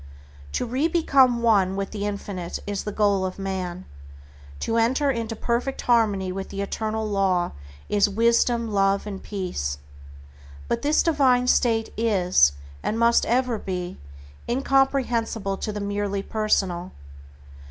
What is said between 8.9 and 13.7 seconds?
and Peace. But this divine state is, and must ever